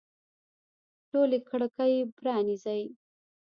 [1.09, 2.81] ټولي کړکۍ پرانیزئ